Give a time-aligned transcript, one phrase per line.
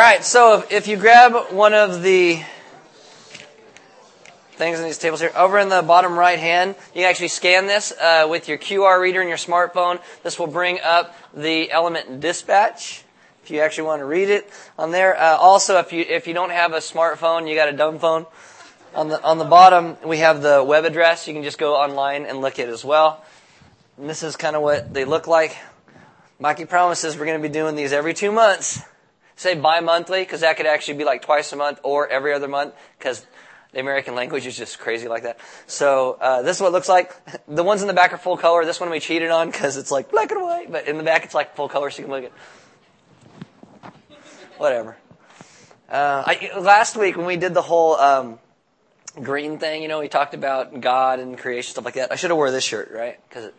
[0.00, 2.40] right, so if, if you grab one of the
[4.52, 7.66] things in these tables here, over in the bottom right hand, you can actually scan
[7.66, 10.00] this uh, with your QR reader in your smartphone.
[10.22, 13.04] This will bring up the element dispatch.
[13.42, 15.16] If you actually want to read it on there.
[15.16, 18.26] Uh, also, if you if you don't have a smartphone, you got a dumb phone.
[18.94, 21.26] On the on the bottom, we have the web address.
[21.26, 23.22] You can just go online and look at it as well.
[23.98, 25.58] And this is kind of what they look like.
[26.38, 28.80] Mikey promises we're going to be doing these every two months.
[29.40, 32.74] Say bi-monthly, because that could actually be like twice a month or every other month,
[32.98, 33.24] because
[33.72, 35.38] the American language is just crazy like that.
[35.66, 37.16] So uh, this is what it looks like.
[37.48, 38.66] The ones in the back are full color.
[38.66, 41.24] This one we cheated on because it's like black and white, but in the back
[41.24, 42.24] it's like full color, so you can look
[43.82, 43.92] at.
[44.58, 44.98] Whatever.
[45.88, 48.38] Uh, I, last week when we did the whole um,
[49.22, 52.12] green thing, you know, we talked about God and creation stuff like that.
[52.12, 53.18] I should have wore this shirt, right?
[53.26, 53.54] Because it,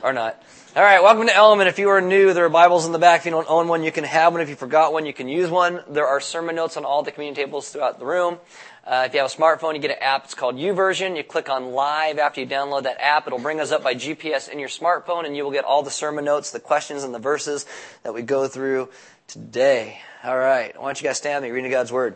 [0.00, 0.40] or not.
[0.78, 1.68] All right, welcome to Element.
[1.68, 3.22] If you are new, there are Bibles in the back.
[3.22, 4.40] If you don't own one, you can have one.
[4.42, 5.82] If you forgot one, you can use one.
[5.88, 8.38] There are sermon notes on all the communion tables throughout the room.
[8.86, 10.26] Uh, if you have a smartphone, you get an app.
[10.26, 11.16] It's called YouVersion.
[11.16, 13.26] You click on Live after you download that app.
[13.26, 15.90] It'll bring us up by GPS in your smartphone, and you will get all the
[15.90, 17.66] sermon notes, the questions, and the verses
[18.04, 18.88] that we go through
[19.26, 19.98] today.
[20.22, 22.14] All right, why don't you guys stand me reading God's Word?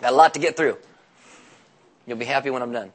[0.00, 0.76] Got a lot to get through.
[2.06, 2.92] You'll be happy when I'm done.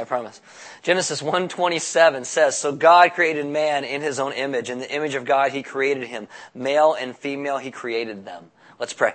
[0.00, 0.40] I promise.
[0.82, 5.26] Genesis 1:27 says, "So God created man in his own image, in the image of
[5.26, 9.12] God he created him, male and female he created them." Let's pray.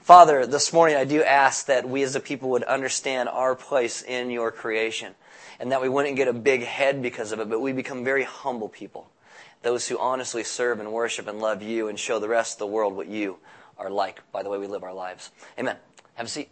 [0.00, 4.00] Father, this morning I do ask that we as a people would understand our place
[4.00, 5.16] in your creation
[5.58, 8.22] and that we wouldn't get a big head because of it, but we become very
[8.22, 9.10] humble people.
[9.62, 12.66] Those who honestly serve and worship and love you and show the rest of the
[12.68, 13.38] world what you
[13.76, 15.32] are like by the way we live our lives.
[15.58, 15.76] Amen.
[16.14, 16.48] Have a seat.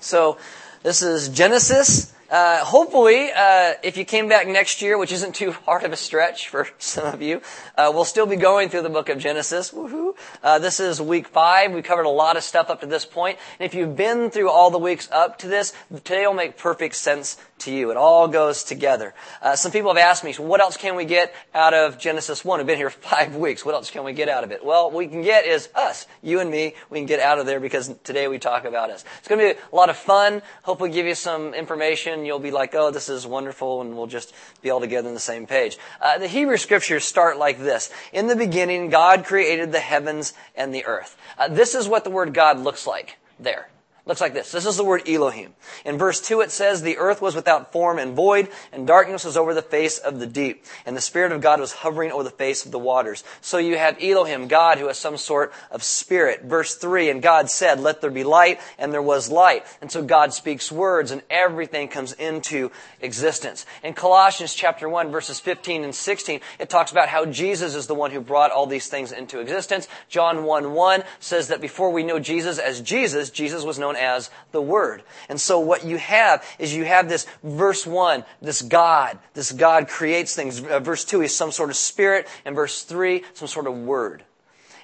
[0.00, 0.38] So,
[0.82, 5.52] this is Genesis uh, hopefully, uh, if you came back next year, which isn't too
[5.66, 7.40] hard of a stretch for some of you,
[7.76, 9.70] uh, we'll still be going through the book of Genesis.
[9.70, 10.14] Woohoo!
[10.42, 11.72] Uh, this is week five.
[11.72, 13.38] We covered a lot of stuff up to this point.
[13.58, 15.72] and if you've been through all the weeks up to this,
[16.04, 17.90] today will make perfect sense to you.
[17.90, 19.14] It all goes together.
[19.42, 22.44] Uh, some people have asked me, so what else can we get out of Genesis
[22.44, 22.58] 1?
[22.58, 23.64] We've been here five weeks.
[23.64, 24.64] What else can we get out of it?
[24.64, 26.74] Well, what we can get is us, you and me.
[26.90, 29.04] We can get out of there because today we talk about us.
[29.18, 30.42] It's going to be a lot of fun.
[30.62, 32.17] Hopefully give you some information.
[32.24, 35.20] You'll be like, oh, this is wonderful, and we'll just be all together on the
[35.20, 35.78] same page.
[36.00, 37.90] Uh, the Hebrew scriptures start like this.
[38.12, 41.16] In the beginning, God created the heavens and the earth.
[41.38, 43.68] Uh, this is what the word God looks like there.
[44.08, 44.50] Looks like this.
[44.50, 45.52] This is the word Elohim.
[45.84, 49.36] In verse 2 it says, The earth was without form and void, and darkness was
[49.36, 50.64] over the face of the deep.
[50.86, 53.22] And the Spirit of God was hovering over the face of the waters.
[53.42, 56.44] So you have Elohim, God, who has some sort of spirit.
[56.44, 59.66] Verse 3, And God said, Let there be light, and there was light.
[59.82, 62.70] And so God speaks words, and everything comes into
[63.02, 63.66] existence.
[63.84, 67.94] In Colossians chapter 1, verses 15 and 16, it talks about how Jesus is the
[67.94, 69.86] one who brought all these things into existence.
[70.08, 74.30] John 1 1 says that before we know Jesus as Jesus, Jesus was known as
[74.52, 75.02] the Word.
[75.28, 79.18] And so what you have is you have this verse 1, this God.
[79.34, 80.62] This God creates things.
[80.62, 82.28] Uh, verse 2 is some sort of spirit.
[82.44, 84.24] And verse 3, some sort of Word.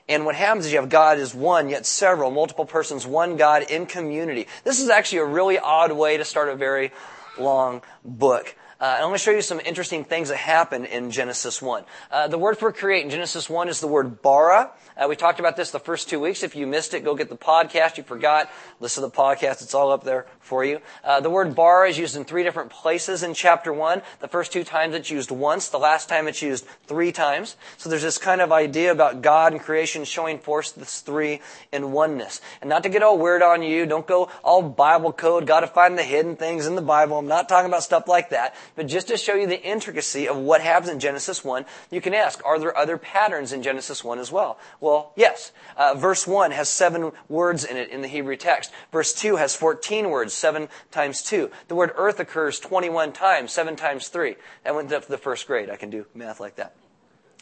[0.09, 3.63] And what happens is you have God is one, yet several, multiple persons, one God
[3.71, 4.49] in community.
[4.63, 6.93] This is actually a really odd way to start a very
[7.39, 8.55] long book.
[8.81, 11.85] Uh, I'm going to show you some interesting things that happen in Genesis 1.
[12.11, 14.73] Uh, the word for create in Genesis 1 is the word bara.
[14.97, 16.43] Uh, we talked about this the first two weeks.
[16.43, 17.99] If you missed it, go get the podcast.
[17.99, 19.63] You forgot, listen to the podcast.
[19.63, 20.81] It's all up there for you.
[21.05, 24.03] Uh, the word bara is used in three different places in chapter 1.
[24.21, 25.69] The first two times it's used once.
[25.69, 27.57] The last time it's used three times.
[27.77, 31.93] So there's this kind of idea about God and creation showing forth this three in
[31.93, 32.41] oneness.
[32.61, 35.97] And not to get all weird on you, don't go all Bible code, gotta find
[35.97, 37.19] the hidden things in the Bible.
[37.19, 38.55] I'm not talking about stuff like that.
[38.77, 42.15] But just to show you the intricacy of what happens in Genesis 1, you can
[42.15, 44.59] ask, are there other patterns in Genesis 1 as well?
[44.81, 45.53] Well, yes.
[45.77, 48.73] Uh, verse 1 has seven words in it in the Hebrew text.
[48.93, 51.51] Verse 2 has 14 words, seven times two.
[51.69, 54.37] The word earth occurs 21 times, seven times three.
[54.63, 55.71] That went up to the first grade.
[55.71, 56.75] I can do math like that.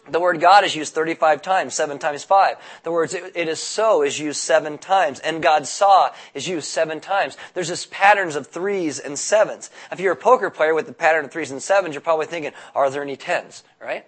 [0.08, 2.56] The word God is used 35 times, 7 times 5.
[2.82, 5.20] The words it is so is used 7 times.
[5.20, 7.37] And God saw is used 7 times.
[7.54, 9.70] There's this patterns of 3s and 7s.
[9.93, 12.52] If you're a poker player with the pattern of 3s and 7s, you're probably thinking,
[12.75, 13.62] are there any 10s?
[13.81, 14.04] Right?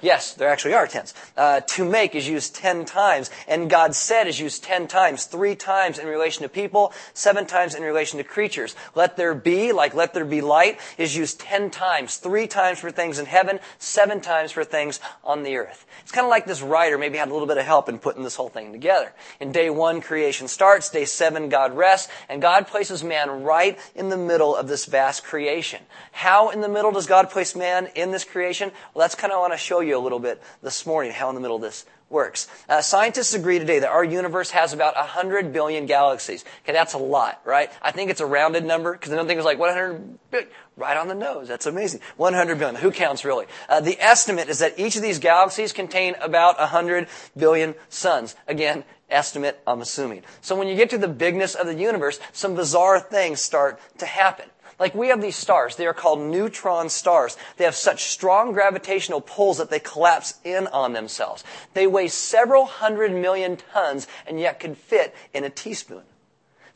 [0.00, 1.14] Yes, there actually are tens.
[1.36, 5.54] Uh, to make is used ten times, and God said is used ten times, three
[5.54, 8.74] times in relation to people, seven times in relation to creatures.
[8.94, 12.90] Let there be, like let there be light, is used ten times, three times for
[12.90, 15.86] things in heaven, seven times for things on the earth.
[16.02, 18.22] It's kind of like this writer maybe had a little bit of help in putting
[18.22, 19.12] this whole thing together.
[19.40, 20.90] In day one, creation starts.
[20.90, 25.24] Day seven, God rests, and God places man right in the middle of this vast
[25.24, 25.82] creation.
[26.12, 28.70] How in the middle does God place man in this creation?
[28.94, 31.34] Well, that's kind of want to show you a little bit this morning how in
[31.34, 32.46] the middle this works.
[32.68, 36.44] Uh, scientists agree today that our universe has about 100 billion galaxies.
[36.62, 37.70] Okay, that's a lot, right?
[37.82, 40.48] I think it's a rounded number because I don't think it's like 100 billion.
[40.76, 41.48] Right on the nose.
[41.48, 42.00] That's amazing.
[42.18, 42.76] 100 billion.
[42.76, 43.46] Who counts really?
[43.68, 48.36] Uh, the estimate is that each of these galaxies contain about 100 billion suns.
[48.46, 50.22] Again, estimate, I'm assuming.
[50.42, 54.06] So when you get to the bigness of the universe, some bizarre things start to
[54.06, 54.46] happen.
[54.78, 55.76] Like we have these stars.
[55.76, 57.36] They are called neutron stars.
[57.56, 61.44] They have such strong gravitational pulls that they collapse in on themselves.
[61.72, 66.02] They weigh several hundred million tons and yet could fit in a teaspoon.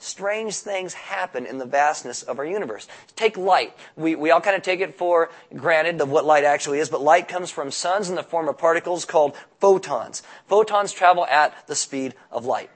[0.02, 2.88] Strange things happen in the vastness of our universe.
[3.16, 3.76] Take light.
[3.96, 7.02] We, we all kind of take it for granted of what light actually is, but
[7.02, 10.22] light comes from suns in the form of particles called photons.
[10.48, 12.70] Photons travel at the speed of light.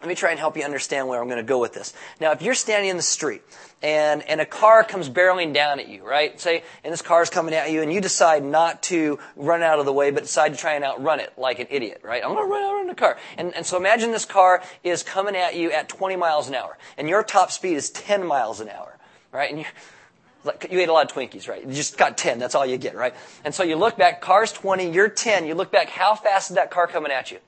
[0.00, 1.94] Let me try and help you understand where I'm going to go with this.
[2.20, 3.42] Now, if you're standing in the street
[3.82, 6.38] and, and a car comes barreling down at you, right?
[6.38, 9.78] Say, and this car is coming at you and you decide not to run out
[9.78, 12.22] of the way, but decide to try and outrun it like an idiot, right?
[12.22, 13.16] I'm going to run out in the car.
[13.38, 16.76] And, and so imagine this car is coming at you at 20 miles an hour
[16.98, 18.98] and your top speed is 10 miles an hour,
[19.32, 19.48] right?
[19.48, 19.64] And you,
[20.44, 21.66] like, you ate a lot of Twinkies, right?
[21.66, 22.38] You just got 10.
[22.38, 23.14] That's all you get, right?
[23.44, 25.46] And so you look back, car's 20, you're 10.
[25.46, 27.38] You look back, how fast is that car coming at you?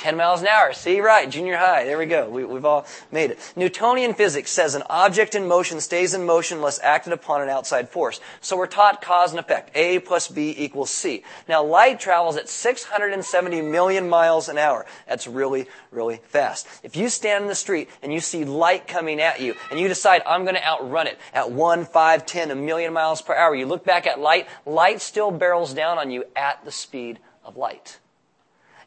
[0.00, 0.72] 10 miles an hour.
[0.72, 1.84] See, right, junior high.
[1.84, 2.28] There we go.
[2.30, 3.52] We, have all made it.
[3.54, 7.90] Newtonian physics says an object in motion stays in motion unless acted upon an outside
[7.90, 8.18] force.
[8.40, 9.70] So we're taught cause and effect.
[9.74, 11.22] A plus B equals C.
[11.48, 14.86] Now light travels at 670 million miles an hour.
[15.06, 16.66] That's really, really fast.
[16.82, 19.86] If you stand in the street and you see light coming at you and you
[19.88, 23.54] decide, I'm going to outrun it at 1, 5, 10, a million miles per hour,
[23.54, 27.58] you look back at light, light still barrels down on you at the speed of
[27.58, 27.98] light.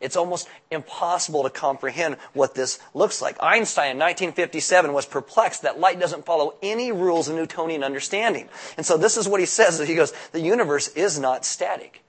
[0.04, 3.38] It's almost impossible to comprehend what this looks like.
[3.42, 8.50] Einstein in 1957 was perplexed that light doesn't follow any rules of Newtonian understanding.
[8.78, 9.80] And so this is what he says.
[9.80, 12.04] He goes, the universe is not static.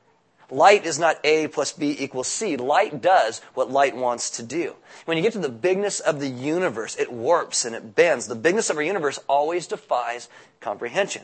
[0.51, 2.57] Light is not A plus B equals C.
[2.57, 4.75] Light does what light wants to do.
[5.05, 8.27] When you get to the bigness of the universe, it warps and it bends.
[8.27, 10.29] The bigness of our universe always defies
[10.61, 11.23] comprehension.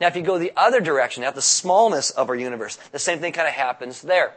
[0.00, 3.18] Now, if you go the other direction, at the smallness of our universe, the same
[3.18, 4.34] thing kind of happens there.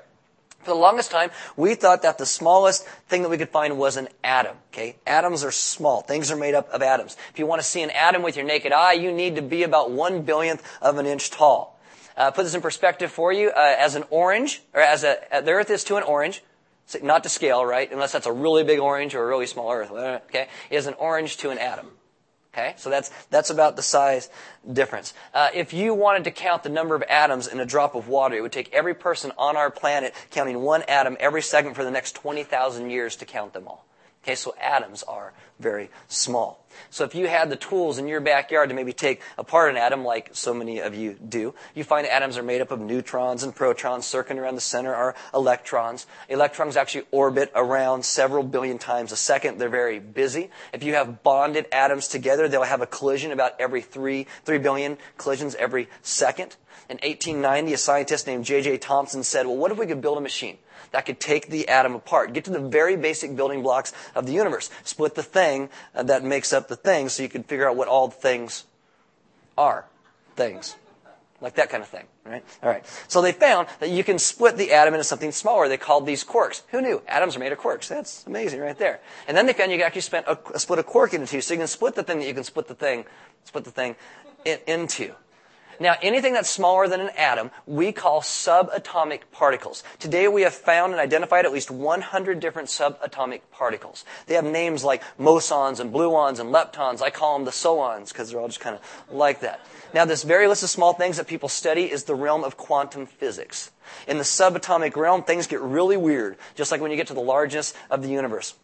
[0.66, 3.98] For the longest time, we thought that the smallest thing that we could find was
[3.98, 4.58] an atom.
[4.74, 4.96] Okay?
[5.06, 6.02] Atoms are small.
[6.02, 7.16] Things are made up of atoms.
[7.32, 9.62] If you want to see an atom with your naked eye, you need to be
[9.62, 11.80] about one billionth of an inch tall.
[12.18, 13.50] Uh, put this in perspective for you.
[13.50, 16.44] Uh, as an orange, or as a, uh, the Earth is to an orange,
[17.04, 17.92] not to scale, right?
[17.92, 19.92] Unless that's a really big orange or a really small Earth.
[19.92, 20.48] Okay?
[20.72, 21.92] Is an orange to an atom.
[22.56, 24.30] Okay, so that's that's about the size
[24.72, 25.14] difference.
[25.34, 28.34] Uh, if you wanted to count the number of atoms in a drop of water,
[28.34, 31.92] it would take every person on our planet counting one atom every second for the
[31.92, 33.86] next twenty thousand years to count them all.
[34.26, 36.66] Okay, so atoms are very small.
[36.90, 40.04] So if you had the tools in your backyard to maybe take apart an atom,
[40.04, 43.56] like so many of you do, you find atoms are made up of neutrons and
[43.56, 44.08] protons.
[44.08, 46.08] Circling around the center are electrons.
[46.28, 49.60] Electrons actually orbit around several billion times a second.
[49.60, 50.50] They're very busy.
[50.74, 54.98] If you have bonded atoms together, they'll have a collision about every three, three billion
[55.20, 56.56] collisions every second.
[56.90, 58.80] In 1890, a scientist named J.J.
[58.80, 60.58] Thomson said, well, what if we could build a machine
[60.96, 64.32] that could take the atom apart, get to the very basic building blocks of the
[64.32, 67.76] universe, split the thing uh, that makes up the thing so you can figure out
[67.76, 68.64] what all the things
[69.58, 69.84] are.
[70.38, 70.78] Things.
[71.42, 72.46] Like that kind of thing, right?
[72.64, 72.86] All right.
[73.10, 75.68] So they found that you can split the atom into something smaller.
[75.68, 76.62] They called these quarks.
[76.70, 77.02] Who knew?
[77.10, 77.90] Atoms are made of quarks.
[77.90, 79.02] That's amazing right there.
[79.28, 81.42] And then they found you can actually a, split a quark into two.
[81.42, 83.04] So you can split the thing that you can split the thing,
[83.44, 83.98] split the thing
[84.46, 85.14] in, into.
[85.80, 89.84] Now, anything that's smaller than an atom, we call subatomic particles.
[90.00, 94.06] Today we have found and identified at least 100 different subatomic particles.
[94.28, 97.02] They have names like mesons and gluons and leptons.
[97.02, 99.60] I call them the soons because they're all just kind of like that.
[99.94, 103.06] Now, this very list of small things that people study is the realm of quantum
[103.06, 103.72] physics.
[104.08, 107.22] In the subatomic realm, things get really weird, just like when you get to the
[107.22, 108.56] largest of the universe.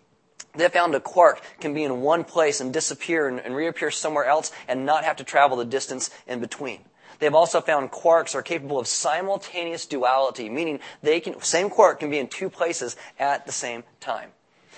[0.54, 4.26] They found a quark can be in one place and disappear and, and, reappear somewhere
[4.26, 6.80] else and not have to travel the distance in between.
[7.22, 12.10] They've also found quarks are capable of simultaneous duality, meaning they can, same quark can
[12.10, 14.32] be in two places at the same time.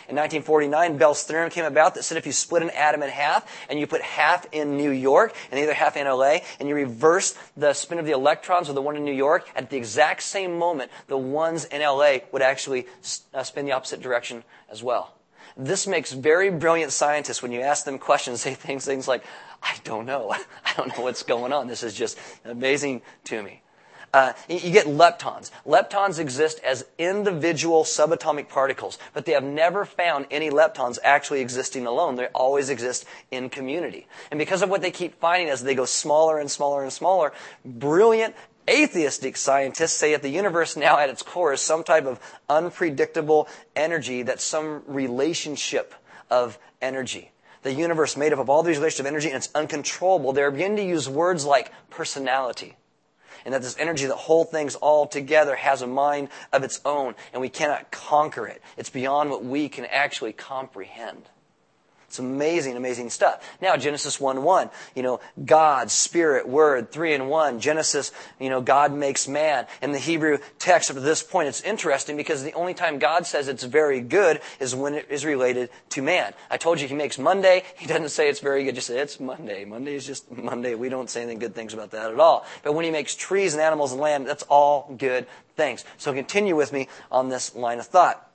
[0.10, 3.50] In 1949, Bell's theorem came about that said if you split an atom in half
[3.70, 6.76] and you put half in New York and the other half in LA and you
[6.76, 10.22] reverse the spin of the electrons with the one in New York, at the exact
[10.22, 12.88] same moment, the ones in LA would actually
[13.34, 15.14] uh, spin the opposite direction as well.
[15.56, 19.24] This makes very brilliant scientists, when you ask them questions, say things, things like,
[19.63, 20.32] I don't know.
[20.65, 21.67] I don't know what's going on.
[21.67, 23.62] This is just amazing to me.
[24.13, 25.50] Uh, you get leptons.
[25.65, 31.88] Leptons exist as individual subatomic particles, but they have never found any leptons actually existing
[31.88, 32.15] alone.
[32.15, 34.05] They always exist in community.
[34.29, 37.34] And because of what they keep finding as they go smaller and smaller and smaller,
[37.65, 38.36] brilliant
[38.70, 43.50] Atheistic scientists say that the universe now at its core is some type of unpredictable
[43.75, 45.93] energy that's some relationship
[46.29, 47.33] of energy.
[47.63, 50.34] The universe made up of all these relationships of energy and it's uncontrollable.
[50.34, 52.75] They're beginning to use words like personality.
[53.46, 57.15] And that this energy that holds things all together has a mind of its own
[57.34, 58.62] and we cannot conquer it.
[58.77, 61.24] It's beyond what we can actually comprehend.
[62.13, 63.43] It's amazing, amazing stuff.
[63.60, 67.60] Now, Genesis 1 1, you know, God, Spirit, Word, three in one.
[67.60, 69.65] Genesis, you know, God makes man.
[69.82, 73.25] In the Hebrew text up to this point, it's interesting because the only time God
[73.25, 76.36] says it's very good is when it is related to man.
[76.51, 77.63] I told you he makes Monday.
[77.77, 78.75] He doesn't say it's very good.
[78.75, 79.65] Just say it's Monday.
[79.65, 80.75] Monday is just Monday.
[80.75, 82.46] We don't say anything good things about that at all.
[82.62, 85.84] But when he makes trees and animals and land, that's all good things.
[85.98, 88.29] So continue with me on this line of thought.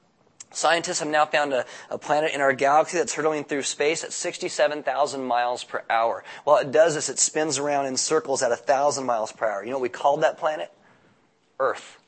[0.51, 4.13] Scientists have now found a, a, planet in our galaxy that's hurtling through space at
[4.13, 6.25] 67,000 miles per hour.
[6.45, 9.63] While it does this, it spins around in circles at 1,000 miles per hour.
[9.63, 10.73] You know what we called that planet?
[11.61, 11.99] Earth.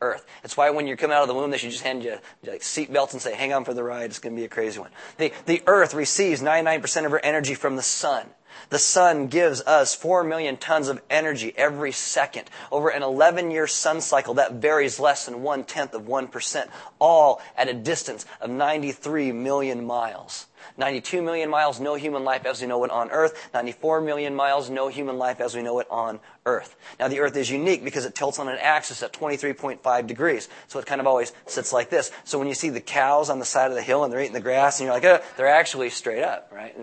[0.00, 0.24] Earth.
[0.42, 2.62] That's why when you come out of the womb, they should just hand you like
[2.62, 4.10] seat belts and say, hang on for the ride.
[4.10, 4.90] It's going to be a crazy one.
[5.16, 8.26] The, the Earth receives 99% of her energy from the sun.
[8.70, 12.50] The sun gives us 4 million tons of energy every second.
[12.70, 17.40] Over an 11 year sun cycle, that varies less than one tenth of 1%, all
[17.56, 20.46] at a distance of 93 million miles.
[20.76, 23.50] 92 million miles, no human life as we know it on Earth.
[23.54, 26.76] 94 million miles, no human life as we know it on Earth.
[26.98, 30.48] Now, the Earth is unique because it tilts on an axis at 23.5 degrees.
[30.68, 32.10] So it kind of always sits like this.
[32.24, 34.34] So when you see the cows on the side of the hill and they're eating
[34.34, 36.76] the grass and you're like, oh, they're actually straight up, right?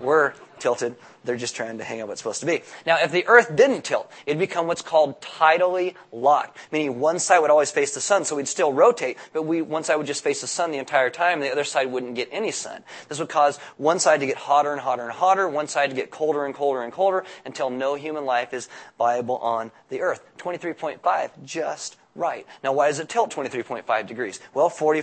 [0.00, 0.96] We're tilted.
[1.24, 2.62] They're just trying to hang out what's supposed to be.
[2.86, 7.40] Now, if the Earth didn't tilt, it'd become what's called tidally locked, meaning one side
[7.40, 10.24] would always face the sun, so we'd still rotate, but we, one side would just
[10.24, 12.82] face the sun the entire time, the other side wouldn't get any sun.
[13.08, 15.96] This would cause one side to get hotter and hotter and hotter, one side to
[15.96, 20.22] get colder and colder and colder, until no human life is viable on the Earth.
[20.38, 22.46] 23.5, just right.
[22.62, 24.40] Now, why does it tilt 23.5 degrees?
[24.54, 25.02] Well, 40,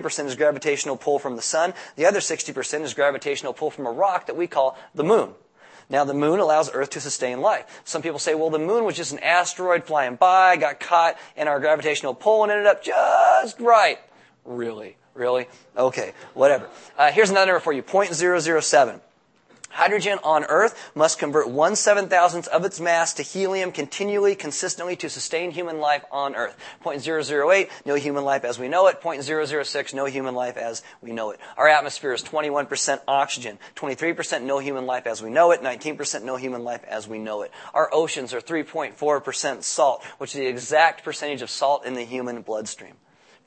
[0.00, 1.74] percent is gravitational pull from the sun.
[1.96, 5.34] The other 60% is gravitational pull from a rock that we call the moon.
[5.90, 7.80] Now, the moon allows Earth to sustain life.
[7.84, 11.48] Some people say, well, the moon was just an asteroid flying by, got caught in
[11.48, 13.98] our gravitational pull, and ended up just right.
[14.44, 14.96] Really?
[15.14, 15.48] Really?
[15.76, 16.68] Okay, whatever.
[16.96, 19.00] Uh, here's another number for you 0.007.
[19.70, 24.96] Hydrogen on Earth must convert one seven thousandth of its mass to helium continually, consistently
[24.96, 26.56] to sustain human life on Earth.
[26.82, 29.00] 0.008, no human life as we know it.
[29.00, 31.40] 0.006, no human life as we know it.
[31.56, 36.36] Our atmosphere is 21% oxygen, 23% no human life as we know it, 19% no
[36.36, 37.52] human life as we know it.
[37.74, 42.42] Our oceans are 3.4% salt, which is the exact percentage of salt in the human
[42.42, 42.94] bloodstream.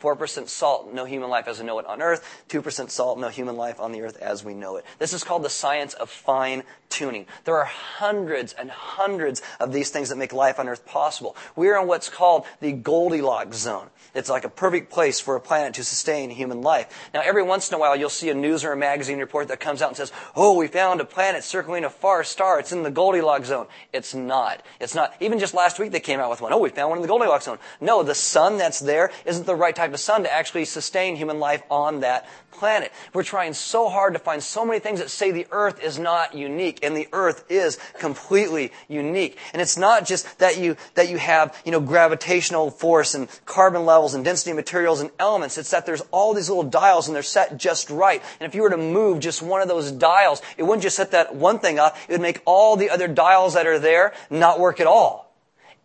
[0.01, 2.43] 4% salt, no human life as we know it on earth.
[2.49, 4.85] 2% salt, no human life on the earth as we know it.
[4.99, 7.25] This is called the science of fine tuning.
[7.45, 11.35] There are hundreds and hundreds of these things that make life on earth possible.
[11.55, 13.89] We're in what's called the Goldilocks zone.
[14.13, 17.09] It's like a perfect place for a planet to sustain human life.
[17.13, 19.61] Now, every once in a while, you'll see a news or a magazine report that
[19.61, 22.59] comes out and says, Oh, we found a planet circling a far star.
[22.59, 23.67] It's in the Goldilocks zone.
[23.93, 24.63] It's not.
[24.81, 25.13] It's not.
[25.21, 26.51] Even just last week, they came out with one.
[26.51, 27.59] Oh, we found one in the Goldilocks zone.
[27.79, 31.39] No, the sun that's there isn't the right type of sun to actually sustain human
[31.39, 32.91] life on that planet.
[33.13, 36.35] We're trying so hard to find so many things that say the earth is not
[36.35, 39.37] unique and the earth is completely unique.
[39.53, 43.85] And it's not just that you, that you have, you know, gravitational force and carbon
[43.85, 45.57] levels and density materials and elements.
[45.57, 48.21] It's that there's all these little dials and they're set just right.
[48.39, 51.11] And if you were to move just one of those dials, it wouldn't just set
[51.11, 51.97] that one thing up.
[52.07, 55.30] It would make all the other dials that are there not work at all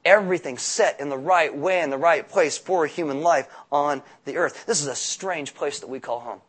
[0.07, 4.37] everything set in the right way, in the right place for human life on the
[4.37, 4.65] earth.
[4.65, 6.41] This is a strange place that we call home.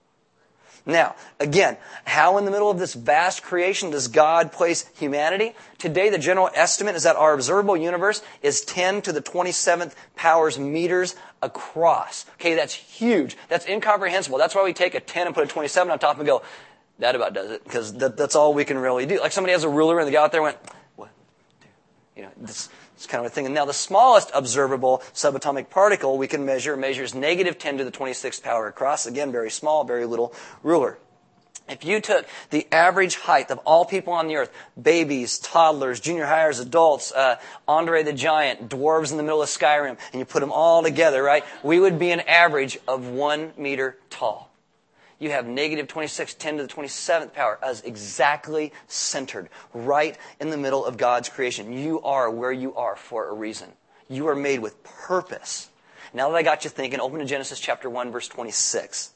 [0.86, 5.54] Now, again, how in the middle of this vast creation does God place humanity?
[5.80, 10.58] Today, the general estimate is that our observable universe is 10 to the 27th powers
[10.58, 12.26] meters across.
[12.36, 13.36] Okay, that's huge.
[13.50, 14.38] That's incomprehensible.
[14.38, 16.42] That's why we take a 10 and put a 27 on top and go,
[17.00, 19.20] that about does it, because that, that's all we can really do.
[19.20, 20.58] Like somebody has a ruler and the guy out there went,
[20.96, 21.10] what?
[22.16, 23.46] You know, this, it's kind of a thing.
[23.46, 27.92] And now the smallest observable subatomic particle we can measure measures negative 10 to the
[27.92, 29.06] 26th power across.
[29.06, 30.98] Again, very small, very little ruler.
[31.70, 34.52] If you took the average height of all people on the earth,
[34.82, 37.36] babies, toddlers, junior hires, adults, uh,
[37.68, 41.22] Andre the Giant, dwarves in the middle of Skyrim, and you put them all together,
[41.22, 44.47] right, we would be an average of one meter tall
[45.20, 50.58] you have negative 26, 10 to the 27th power as exactly centered, right in the
[50.58, 51.74] middle of God's creation.
[51.74, 53.70] You are where you are for a reason.
[54.10, 55.70] You are made with purpose.
[56.14, 59.12] Now that I got you thinking, open to Genesis chapter 1, verse 26.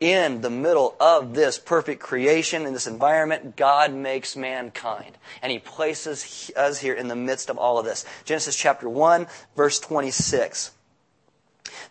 [0.00, 5.18] in the middle of this perfect creation, in this environment, God makes mankind.
[5.42, 8.04] And He places us here in the midst of all of this.
[8.24, 10.70] Genesis chapter 1, verse 26.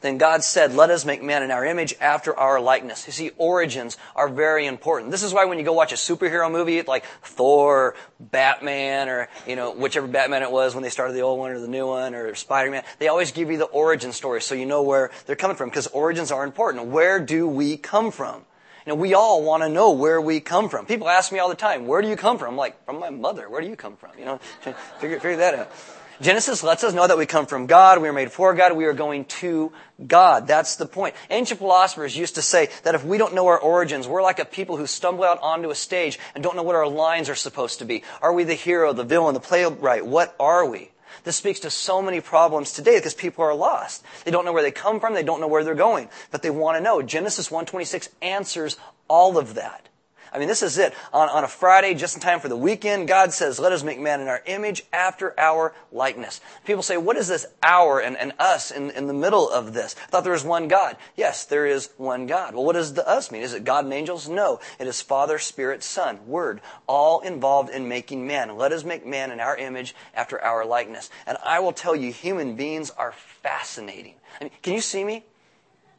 [0.02, 3.06] Then God said, let us make man in our image after our likeness.
[3.08, 5.12] You see, origins are very important.
[5.12, 9.56] This is why when you go watch a superhero movie like Thor, Batman, or, you
[9.56, 12.16] know, whichever Batman it was when they started the old one or the new one,
[12.16, 15.58] or Spider-Man, they always give you the origin story so you know where they're coming
[15.58, 16.88] from because origins are important.
[16.88, 18.46] Where do we come from?
[18.88, 20.86] You know, we all want to know where we come from.
[20.86, 22.52] People ask me all the time, where do you come from?
[22.52, 23.50] I'm like, from my mother.
[23.50, 24.12] Where do you come from?
[24.18, 24.38] You know,
[25.00, 25.72] figure, figure that out.
[26.20, 28.86] Genesis lets us know that we come from God, we are made for God, we
[28.86, 29.72] are going to
[30.06, 30.48] God.
[30.48, 31.16] That's the point.
[31.30, 34.46] Ancient philosophers used to say that if we don't know our origins, we're like a
[34.46, 37.80] people who stumble out onto a stage and don't know what our lines are supposed
[37.80, 38.04] to be.
[38.22, 40.06] Are we the hero, the villain, the playwright?
[40.06, 40.92] What are we?
[41.24, 44.04] This speaks to so many problems today because people are lost.
[44.24, 46.50] They don't know where they come from, they don't know where they're going, but they
[46.50, 47.02] want to know.
[47.02, 49.90] Genesis 1:26 answers all of that.
[50.38, 50.94] I mean, this is it.
[51.14, 54.00] On, on a Friday, just in time for the weekend, God says, let us make
[54.00, 56.42] man in our image after our likeness.
[56.64, 59.96] People say, what is this our and, and us in, in the middle of this?
[59.98, 60.96] I thought there was one God.
[61.16, 62.54] Yes, there is one God.
[62.54, 63.42] Well, what does the us mean?
[63.42, 64.30] Is it God and angels?
[64.30, 64.60] No.
[64.80, 68.56] It is Father, Spirit, Son, Word, all involved in making man.
[68.58, 71.10] Let us make man in our image after our likeness.
[71.26, 74.14] And I will tell you, human beings are fascinating.
[74.40, 75.26] I mean, can you see me?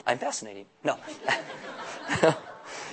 [0.06, 0.66] I'm fascinating.
[0.84, 0.96] No.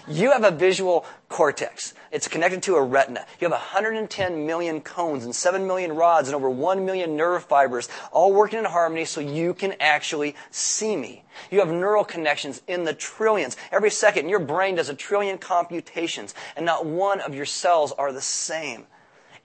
[0.08, 1.96] You have a visual cortex.
[2.12, 3.26] It's connected to a retina.
[3.40, 7.90] You have 110 million cones and 7 million rods and over 1 million nerve fibers
[8.12, 11.24] all working in harmony so you can actually see me.
[11.50, 13.58] You have neural connections in the trillions.
[13.72, 18.14] Every second, your brain does a trillion computations and not one of your cells are
[18.14, 18.86] the same.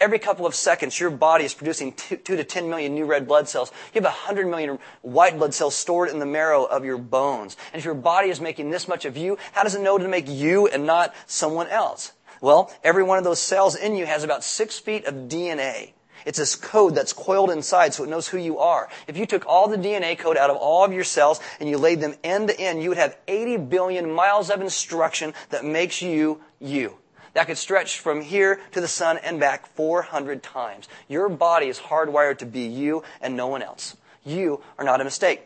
[0.00, 3.28] Every couple of seconds, your body is producing two, two, to 10 million new red
[3.28, 3.70] blood cells.
[3.92, 7.54] You have 100 million white blood cells stored in the marrow of your bones.
[7.74, 10.08] And if your body is making this much of you, how does it know to
[10.08, 12.12] make you and not someone else?
[12.40, 15.92] Well, every one of those cells in you has about six feet of DNA.
[16.24, 18.88] It's this code that's coiled inside so it knows who you are.
[19.06, 21.76] If you took all the DNA code out of all of your cells and you
[21.76, 26.00] laid them end to end, you would have 80 billion miles of instruction that makes
[26.00, 26.96] you you
[27.34, 30.88] that could stretch from here to the sun and back 400 times.
[31.08, 33.96] Your body is hardwired to be you and no one else.
[34.24, 35.42] You are not a mistake.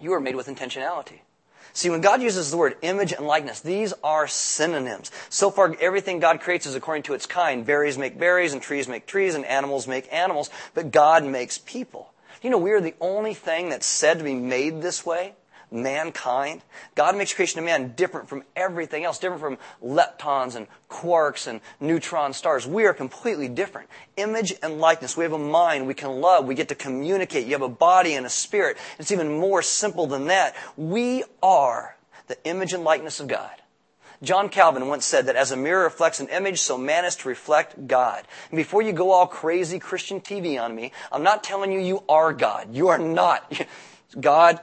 [0.00, 1.20] You are made with intentionality.
[1.72, 5.10] See, when God uses the word image and likeness, these are synonyms.
[5.28, 7.64] So far, everything God creates is according to its kind.
[7.64, 12.12] Berries make berries, and trees make trees, and animals make animals, but God makes people.
[12.42, 15.34] You know, we are the only thing that's said to be made this way
[15.70, 16.62] mankind.
[16.94, 21.60] God makes creation of man different from everything else, different from leptons and quarks and
[21.80, 22.66] neutron stars.
[22.66, 23.88] We are completely different.
[24.16, 25.16] Image and likeness.
[25.16, 25.86] We have a mind.
[25.86, 26.46] We can love.
[26.46, 27.46] We get to communicate.
[27.46, 28.76] You have a body and a spirit.
[28.98, 30.56] It's even more simple than that.
[30.76, 33.50] We are the image and likeness of God.
[34.20, 37.28] John Calvin once said that as a mirror reflects an image, so man is to
[37.28, 38.26] reflect God.
[38.50, 42.02] And before you go all crazy Christian TV on me, I'm not telling you you
[42.08, 42.74] are God.
[42.74, 43.52] You are not.
[44.20, 44.58] God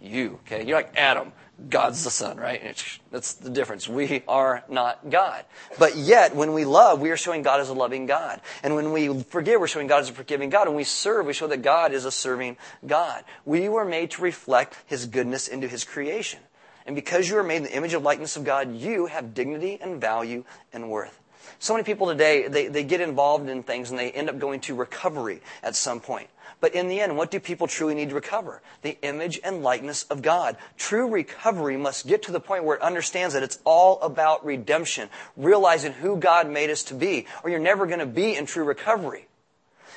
[0.00, 0.40] you.
[0.46, 1.32] Okay, you're like Adam.
[1.68, 2.62] God's the Son, right?
[3.10, 3.88] That's the difference.
[3.88, 5.44] We are not God.
[5.76, 8.40] But yet, when we love, we are showing God as a loving God.
[8.62, 10.68] And when we forgive, we're showing God as a forgiving God.
[10.68, 13.24] When we serve, we show that God is a serving God.
[13.44, 16.38] We were made to reflect His goodness into His creation.
[16.86, 19.78] And because you are made in the image and likeness of God, you have dignity
[19.80, 21.18] and value and worth.
[21.58, 24.60] So many people today, they, they get involved in things and they end up going
[24.60, 26.28] to recovery at some point.
[26.60, 28.60] But in the end, what do people truly need to recover?
[28.82, 30.56] The image and likeness of God.
[30.76, 35.08] True recovery must get to the point where it understands that it's all about redemption,
[35.36, 38.64] realizing who God made us to be, or you're never going to be in true
[38.64, 39.27] recovery.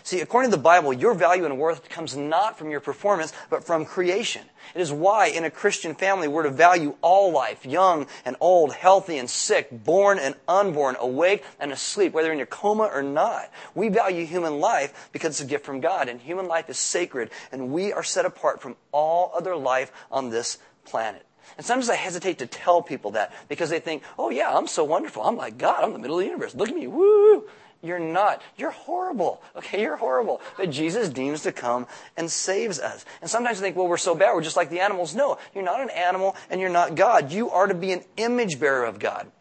[0.04, 3.64] See, according to the Bible, your value and worth comes not from your performance, but
[3.64, 4.44] from creation.
[4.74, 8.74] It is why in a Christian family we're to value all life, young and old,
[8.74, 13.52] healthy and sick, born and unborn, awake and asleep, whether in your coma or not.
[13.76, 17.30] We value human life because it's a gift from God, and human life is sacred,
[17.52, 21.26] and we are set apart from all other life on this planet.
[21.58, 24.84] And sometimes I hesitate to tell people that because they think, oh yeah, I'm so
[24.84, 25.24] wonderful.
[25.24, 25.84] I'm like God.
[25.84, 26.56] I'm the middle of the universe.
[26.56, 26.88] Look at me.
[26.88, 27.48] Woo!
[27.84, 28.42] You're not.
[28.58, 29.42] You're horrible.
[29.56, 30.40] Okay, you're horrible.
[30.58, 33.06] But Jesus deems to come and saves us.
[33.22, 35.16] And sometimes I think, well, we're so bad, we're just like the animals.
[35.16, 37.32] No, you're not an animal and you're not God.
[37.32, 39.32] You are to be an image bearer of God.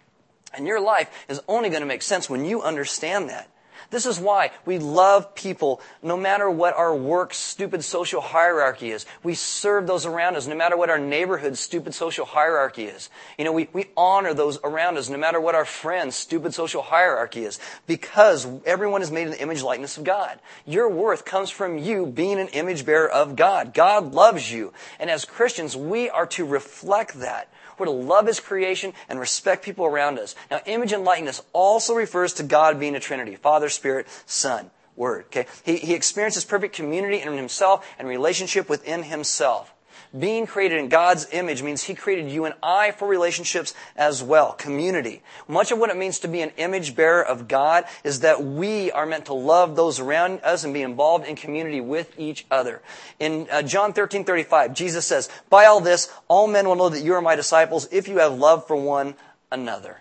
[0.54, 3.48] And your life is only going to make sense when you understand that.
[3.90, 9.04] This is why we love people no matter what our work stupid social hierarchy is.
[9.24, 13.10] We serve those around us no matter what our neighborhood stupid social hierarchy is.
[13.36, 16.82] You know, we, we honor those around us no matter what our friends stupid social
[16.82, 20.38] hierarchy is because everyone is made in the image likeness of God.
[20.64, 23.74] Your worth comes from you being an image bearer of God.
[23.74, 24.72] God loves you.
[25.00, 27.48] And as Christians, we are to reflect that.
[27.80, 30.36] We're to love His creation and respect people around us.
[30.50, 34.70] Now, image and likeness also refers to God being a Trinity Father, Spirit, Son.
[34.96, 35.24] Word.
[35.26, 35.46] Okay?
[35.64, 39.72] He, he experiences perfect community in Himself and relationship within Himself.
[40.18, 44.52] Being created in God's image means He created you and I for relationships as well,
[44.52, 45.22] community.
[45.46, 48.90] Much of what it means to be an image bearer of God is that we
[48.90, 52.82] are meant to love those around us and be involved in community with each other.
[53.20, 57.02] In uh, John 13, 35, Jesus says, By all this, all men will know that
[57.02, 59.14] you are my disciples if you have love for one
[59.52, 60.00] another.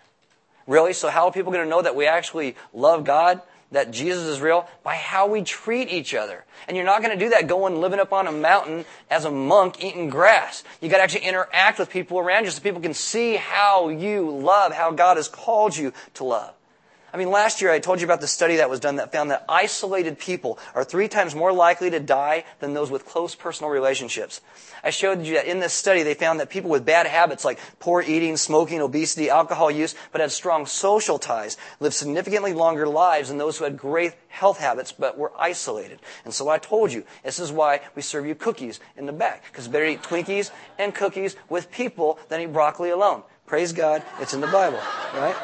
[0.66, 0.94] Really?
[0.94, 3.42] So how are people going to know that we actually love God?
[3.72, 6.46] That Jesus is real by how we treat each other.
[6.68, 9.32] And you're not going to do that going living up on a mountain as a
[9.32, 10.64] monk eating grass.
[10.82, 14.30] You got to actually interact with people around you so people can see how you
[14.30, 16.54] love, how God has called you to love.
[17.12, 19.32] I mean, last year I told you about the study that was done that found
[19.32, 23.72] that isolated people are three times more likely to die than those with close personal
[23.72, 24.42] relationships.
[24.84, 27.60] I showed you that in this study they found that people with bad habits like
[27.80, 33.30] poor eating, smoking, obesity, alcohol use, but had strong social ties lived significantly longer lives
[33.30, 36.00] than those who had great health habits but were isolated.
[36.26, 39.46] And so I told you, this is why we serve you cookies in the back,
[39.52, 43.24] because better eat Twinkies and cookies with people than eat broccoli alone.
[43.46, 44.80] Praise God, it's in the Bible,
[45.16, 45.36] right?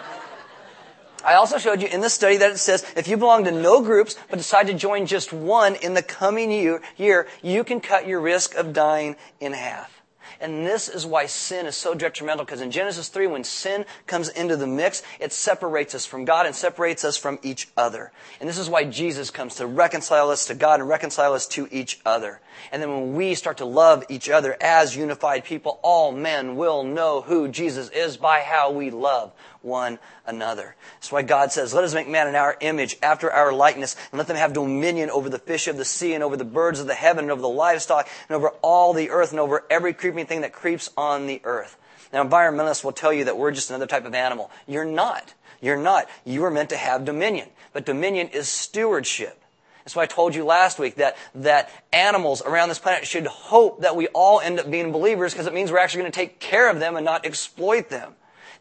[1.26, 3.82] I also showed you in the study that it says if you belong to no
[3.82, 8.08] groups but decide to join just one in the coming year, year you can cut
[8.08, 9.92] your risk of dying in half.
[10.40, 14.30] And this is why sin is so detrimental because in Genesis 3, when sin comes
[14.30, 18.12] into the mix, it separates us from God and separates us from each other.
[18.40, 21.68] And this is why Jesus comes to reconcile us to God and reconcile us to
[21.72, 22.42] each other.
[22.72, 26.84] And then when we start to love each other as unified people, all men will
[26.84, 29.32] know who Jesus is by how we love
[29.66, 30.76] one another.
[30.96, 34.18] That's why God says, let us make man in our image, after our likeness, and
[34.18, 36.88] let them have dominion over the fish of the sea and over the birds of
[36.88, 40.26] the heaven and over the livestock and over all the earth and over every creeping
[40.26, 41.78] thing that creeps on the earth.
[42.14, 44.52] Now, environmentalists will tell you that we're just another type of animal.
[44.68, 45.34] You're not.
[45.62, 46.08] You're not.
[46.24, 47.50] You are meant to have dominion.
[47.74, 49.42] But dominion is stewardship.
[49.84, 53.82] That's why I told you last week that, that animals around this planet should hope
[53.82, 56.40] that we all end up being believers because it means we're actually going to take
[56.40, 58.14] care of them and not exploit them.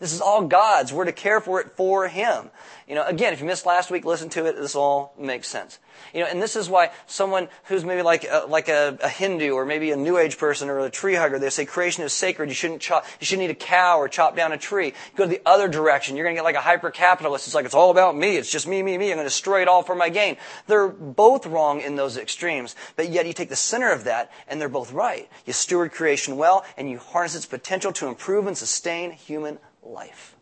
[0.05, 0.93] This is all God's.
[0.93, 2.51] We're to care for it for Him.
[2.87, 4.55] You know, again, if you missed last week, listen to it.
[4.55, 5.79] This all makes sense.
[6.13, 9.55] You know, and this is why someone who's maybe like a, like a, a Hindu
[9.55, 12.51] or maybe a New Age person or a tree hugger, they say creation is sacred.
[12.51, 14.93] You shouldn't chop, you shouldn't eat a cow or chop down a tree.
[15.17, 16.17] go to the other direction.
[16.17, 17.47] You're going to get like a hyper capitalist.
[17.47, 18.37] It's like it's all about me.
[18.37, 19.07] It's just me, me, me.
[19.07, 20.37] I'm going to destroy it all for my gain.
[20.67, 24.61] They're both wrong in those extremes, but yet you take the center of that, and
[24.61, 25.31] they're both right.
[25.47, 30.37] You steward creation well, and you harness its potential to improve and sustain human life.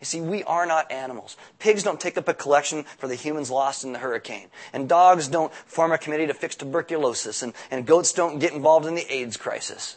[0.00, 1.36] You see, we are not animals.
[1.58, 4.48] Pigs don't take up a collection for the humans lost in the hurricane.
[4.72, 7.42] And dogs don't form a committee to fix tuberculosis.
[7.42, 9.96] And, and goats don't get involved in the AIDS crisis.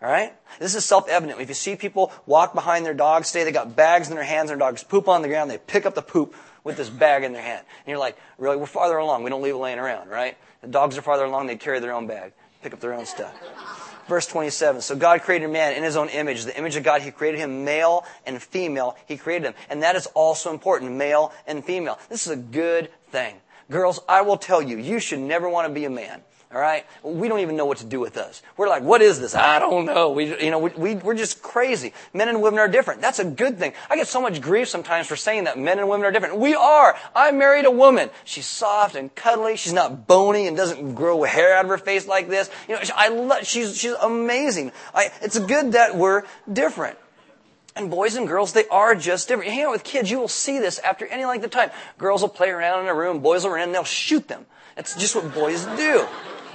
[0.00, 0.32] All right?
[0.60, 1.40] This is self-evident.
[1.40, 4.50] If you see people walk behind their dogs today, they got bags in their hands,
[4.50, 7.24] and their dogs poop on the ground, they pick up the poop with this bag
[7.24, 7.64] in their hand.
[7.84, 8.56] And you're like, really?
[8.56, 9.24] We're farther along.
[9.24, 10.36] We don't leave it laying around, right?
[10.60, 11.48] The dogs are farther along.
[11.48, 13.34] They carry their own bag, pick up their own stuff.
[14.08, 14.80] Verse 27.
[14.80, 16.44] So God created man in his own image.
[16.44, 18.96] The image of God, he created him male and female.
[19.06, 19.54] He created them.
[19.68, 21.98] And that is also important, male and female.
[22.08, 23.36] This is a good thing.
[23.70, 26.22] Girls, I will tell you, you should never want to be a man.
[26.50, 26.86] All right?
[27.02, 28.42] We don't even know what to do with us.
[28.56, 29.34] We're like, what is this?
[29.34, 30.12] I don't know.
[30.12, 31.92] We, you know, we, we, we're just crazy.
[32.14, 33.02] Men and women are different.
[33.02, 33.74] That's a good thing.
[33.90, 36.38] I get so much grief sometimes for saying that men and women are different.
[36.38, 36.96] We are.
[37.14, 38.08] I married a woman.
[38.24, 39.58] She's soft and cuddly.
[39.58, 42.50] She's not bony and doesn't grow hair out of her face like this.
[42.66, 44.72] You know, I love, she's, she's amazing.
[44.94, 46.96] I, it's good that we're different.
[47.76, 49.50] And boys and girls, they are just different.
[49.50, 51.70] You hang out with kids, you will see this after any length of time.
[51.98, 54.46] Girls will play around in a room, boys will run in, they'll shoot them.
[54.74, 56.06] That's just what boys do.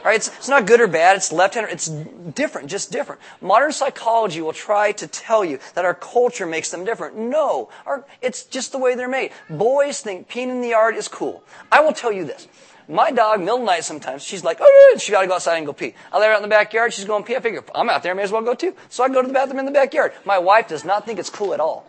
[0.06, 1.16] It's, it's not good or bad.
[1.16, 1.72] It's left-handed.
[1.72, 3.22] It's different, just different.
[3.42, 7.18] Modern psychology will try to tell you that our culture makes them different.
[7.18, 7.70] No.
[7.86, 9.32] Our, it's just the way they're made.
[9.50, 11.44] Boys think peeing in the yard is cool.
[11.72, 12.48] I will tell you this.
[12.90, 15.66] My dog, middle of the night sometimes, she's like, oh, she gotta go outside and
[15.66, 15.94] go pee.
[16.12, 17.36] I let her out in the backyard, she's going pee.
[17.36, 18.76] I figure, I'm out there, I may as well go too.
[18.90, 20.12] So I go to the bathroom in the backyard.
[20.26, 21.88] My wife does not think it's cool at all.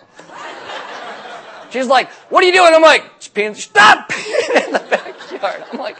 [1.70, 2.72] She's like, what are you doing?
[2.72, 5.64] I'm like, she's peeing, stop peeing in the backyard.
[5.72, 5.96] I'm like,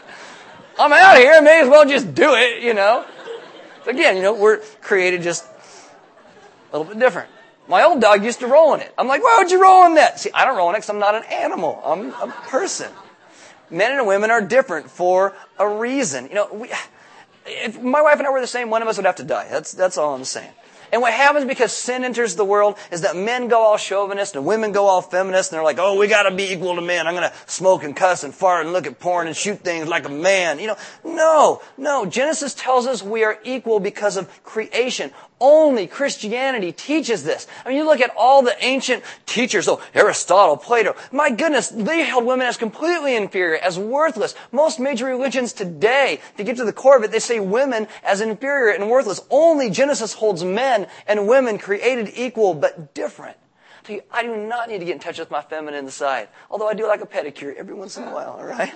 [0.77, 1.33] I'm out here.
[1.33, 3.05] I may as well just do it, you know.
[3.83, 5.45] So again, you know, we're created just
[6.71, 7.29] a little bit different.
[7.67, 8.93] My old dog used to roll in it.
[8.97, 10.19] I'm like, why would you roll in that?
[10.19, 11.81] See, I don't roll in it because I'm not an animal.
[11.83, 12.91] I'm a person.
[13.69, 16.27] Men and women are different for a reason.
[16.27, 16.69] You know, we,
[17.47, 19.47] if my wife and I were the same, one of us would have to die.
[19.49, 20.51] That's, that's all I'm saying.
[20.95, 24.45] And what happens because sin enters the world is that men go all chauvinist and
[24.45, 27.05] women go all feminist and they're like, oh, we gotta be equal to men.
[27.05, 30.05] I'm gonna smoke and cuss and fart and look at porn and shoot things like
[30.05, 30.57] a man.
[30.57, 32.05] You know, no, no.
[32.05, 35.11] Genesis tells us we are equal because of creation.
[35.41, 37.45] Only Christianity teaches this.
[37.65, 40.95] I mean, you look at all the ancient teachers, oh, Aristotle, Plato.
[41.11, 44.33] My goodness, they held women as completely inferior, as worthless.
[44.53, 48.21] Most major religions today, to get to the core of it, they say women as
[48.21, 49.19] inferior and worthless.
[49.29, 53.37] Only Genesis holds men and women created equal but different.
[54.11, 56.87] I do not need to get in touch with my feminine side, although I do
[56.87, 58.73] like a pedicure every once in a while, alright?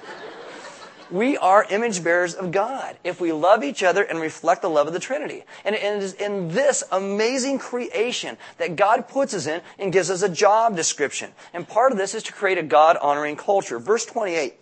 [1.12, 4.88] we are image bearers of God if we love each other and reflect the love
[4.88, 5.44] of the Trinity.
[5.66, 10.22] And it is in this amazing creation that God puts us in and gives us
[10.22, 11.32] a job description.
[11.54, 13.80] And part of this is to create a God honoring culture.
[13.80, 14.56] Verse 28.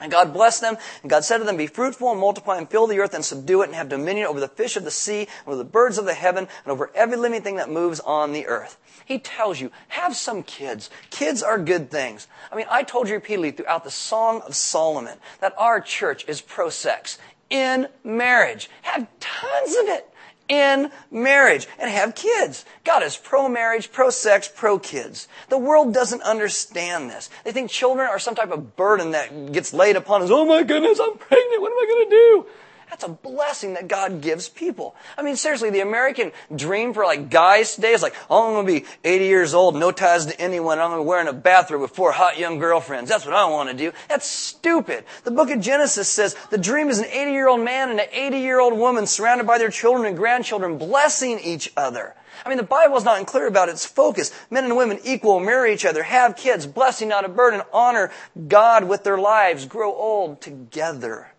[0.00, 2.86] And God blessed them, and God said to them, Be fruitful and multiply and fill
[2.86, 5.48] the earth and subdue it and have dominion over the fish of the sea, and
[5.48, 8.46] over the birds of the heaven, and over every living thing that moves on the
[8.46, 8.76] earth.
[9.04, 10.90] He tells you, have some kids.
[11.10, 12.28] Kids are good things.
[12.52, 16.40] I mean, I told you repeatedly throughout the Song of Solomon that our church is
[16.40, 17.18] pro-sex
[17.50, 18.70] in marriage.
[18.82, 20.12] Have tons of it
[20.48, 22.64] in marriage and have kids.
[22.84, 25.28] God is pro-marriage, pro-sex, pro-kids.
[25.48, 27.30] The world doesn't understand this.
[27.44, 30.30] They think children are some type of burden that gets laid upon us.
[30.30, 31.60] Oh my goodness, I'm pregnant.
[31.60, 32.46] What am I going to do?
[32.90, 34.94] That's a blessing that God gives people.
[35.16, 38.66] I mean, seriously, the American dream for like guys today is like, oh, I'm going
[38.66, 41.32] to be 80 years old, no ties to anyone, I'm going to be wearing a
[41.32, 43.10] bathrobe with four hot young girlfriends.
[43.10, 43.92] That's what I want to do.
[44.08, 45.04] That's stupid.
[45.24, 48.06] The book of Genesis says the dream is an 80 year old man and an
[48.10, 52.14] 80 year old woman surrounded by their children and grandchildren blessing each other.
[52.44, 54.32] I mean, the Bible is not unclear about its focus.
[54.50, 58.10] Men and women equal, marry each other, have kids, blessing, not a burden, honor
[58.46, 61.32] God with their lives, grow old together.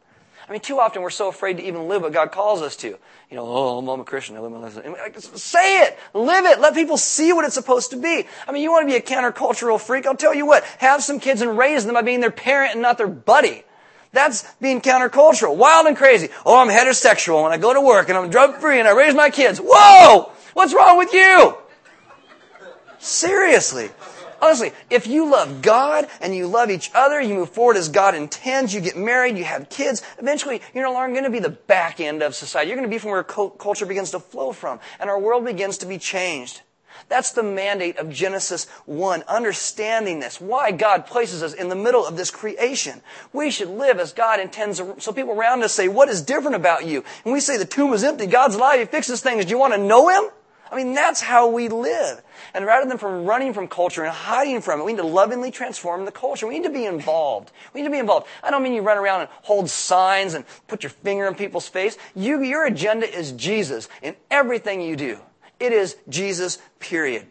[0.49, 2.87] I mean, too often we're so afraid to even live what God calls us to.
[2.87, 4.35] You know, oh, I'm a Christian.
[4.35, 5.37] I live my life.
[5.37, 5.99] Say it.
[6.15, 6.59] Live it.
[6.59, 8.25] Let people see what it's supposed to be.
[8.47, 10.07] I mean, you want to be a countercultural freak?
[10.07, 10.63] I'll tell you what.
[10.79, 13.63] Have some kids and raise them by being their parent and not their buddy.
[14.11, 15.55] That's being countercultural.
[15.55, 16.29] Wild and crazy.
[16.47, 19.13] Oh, I'm heterosexual and I go to work and I'm drug free and I raise
[19.13, 19.59] my kids.
[19.63, 20.31] Whoa!
[20.53, 21.57] What's wrong with you?
[22.97, 23.91] Seriously.
[24.41, 28.15] Honestly, if you love God and you love each other, you move forward as God
[28.15, 31.49] intends, you get married, you have kids, eventually you're no longer going to be the
[31.49, 32.69] back end of society.
[32.69, 35.77] You're going to be from where culture begins to flow from, and our world begins
[35.79, 36.61] to be changed.
[37.07, 42.05] That's the mandate of Genesis 1, understanding this, why God places us in the middle
[42.05, 43.01] of this creation.
[43.31, 46.85] We should live as God intends, so people around us say, what is different about
[46.85, 47.03] you?
[47.23, 49.73] And we say the tomb is empty, God's alive, He fixes things, do you want
[49.73, 50.29] to know Him?
[50.71, 52.21] I mean, that's how we live.
[52.53, 55.51] And rather than from running from culture and hiding from it, we need to lovingly
[55.51, 56.47] transform the culture.
[56.47, 57.51] We need to be involved.
[57.73, 58.27] We need to be involved.
[58.43, 61.67] I don't mean you run around and hold signs and put your finger in people's
[61.67, 61.97] face.
[62.15, 65.19] You, your agenda is Jesus in everything you do.
[65.59, 67.27] It is Jesus, period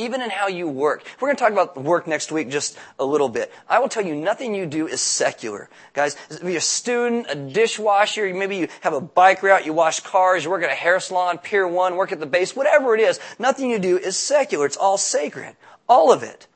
[0.00, 1.04] even in how you work.
[1.20, 3.52] We're going to talk about work next week just a little bit.
[3.68, 5.68] I will tell you, nothing you do is secular.
[5.92, 10.44] Guys, be a student, a dishwasher, maybe you have a bike route, you wash cars,
[10.44, 13.20] you work at a hair salon, Pier 1, work at the base, whatever it is,
[13.38, 14.64] nothing you do is secular.
[14.64, 15.54] It's all sacred.
[15.88, 16.46] All of it.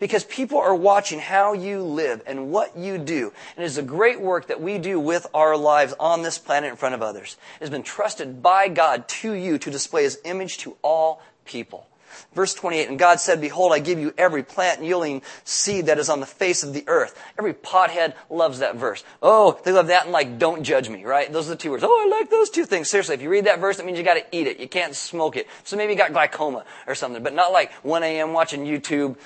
[0.00, 3.34] Because people are watching how you live and what you do.
[3.54, 6.70] And it is a great work that we do with our lives on this planet
[6.70, 7.36] in front of others.
[7.56, 11.86] It has been trusted by God to you to display His image to all people.
[12.34, 16.08] Verse 28, and God said, Behold, I give you every plant yielding seed that is
[16.08, 17.20] on the face of the earth.
[17.38, 19.04] Every pothead loves that verse.
[19.22, 21.32] Oh, they love that and like, don't judge me, right?
[21.32, 21.84] Those are the two words.
[21.84, 22.88] Oh, I like those two things.
[22.88, 24.60] Seriously, if you read that verse, that means you gotta eat it.
[24.60, 25.46] You can't smoke it.
[25.64, 28.32] So maybe you got glaucoma or something, but not like 1 a.m.
[28.32, 29.16] watching YouTube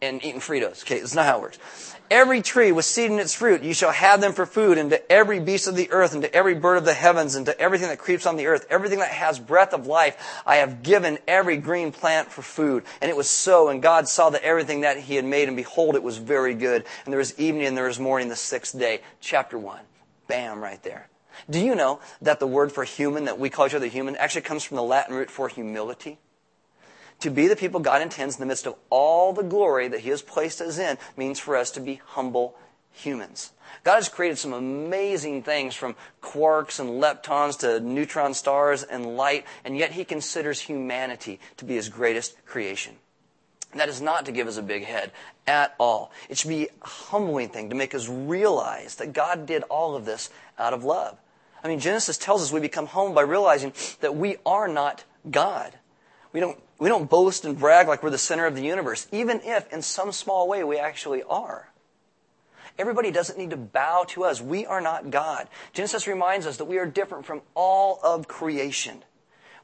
[0.00, 0.82] and eating Fritos.
[0.82, 1.58] Okay, that's not how it works.
[2.10, 5.12] Every tree with seed in its fruit, you shall have them for food, and to
[5.12, 7.88] every beast of the earth, and to every bird of the heavens, and to everything
[7.88, 11.56] that creeps on the earth, everything that has breath of life, I have given every
[11.56, 12.84] green plant for food.
[13.00, 15.96] And it was so, and God saw that everything that He had made, and behold,
[15.96, 16.84] it was very good.
[17.04, 19.00] And there was evening and there was morning the sixth day.
[19.20, 19.80] Chapter one.
[20.28, 21.08] Bam, right there.
[21.48, 24.42] Do you know that the word for human, that we call each other human, actually
[24.42, 26.18] comes from the Latin root for humility?
[27.22, 30.10] To be the people God intends in the midst of all the glory that He
[30.10, 32.56] has placed us in means for us to be humble
[32.90, 33.52] humans.
[33.84, 39.44] God has created some amazing things from quarks and leptons to neutron stars and light,
[39.64, 42.96] and yet He considers humanity to be His greatest creation.
[43.76, 45.12] That is not to give us a big head
[45.46, 46.10] at all.
[46.28, 50.06] It should be a humbling thing to make us realize that God did all of
[50.06, 51.16] this out of love.
[51.62, 55.72] I mean, Genesis tells us we become humble by realizing that we are not God.
[56.32, 59.40] We don't we don't boast and brag like we're the center of the universe, even
[59.44, 61.70] if in some small way we actually are.
[62.76, 64.40] Everybody doesn't need to bow to us.
[64.40, 65.46] We are not God.
[65.72, 69.04] Genesis reminds us that we are different from all of creation.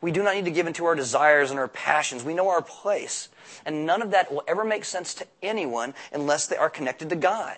[0.00, 2.22] We do not need to give in to our desires and our passions.
[2.22, 3.31] We know our place.
[3.66, 7.16] And none of that will ever make sense to anyone unless they are connected to
[7.16, 7.57] God.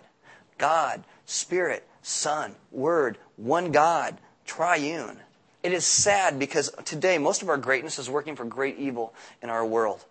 [0.56, 5.18] God, Spirit, Son, Word, one God, triune.
[5.62, 9.50] It is sad because today most of our greatness is working for great evil in
[9.50, 10.04] our world.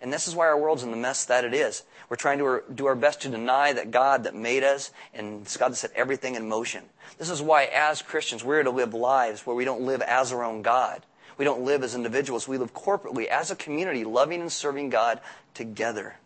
[0.00, 1.82] And this is why our world's in the mess that it is.
[2.08, 5.44] We're trying to er, do our best to deny that God that made us and
[5.58, 6.84] God that set everything in motion.
[7.18, 10.44] This is why as Christians we're to live lives where we don't live as our
[10.44, 11.02] own God.
[11.38, 12.48] We don't live as individuals.
[12.48, 15.20] We live corporately as a community, loving and serving God
[15.54, 16.16] together.